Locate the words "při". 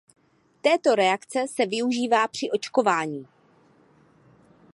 2.27-2.51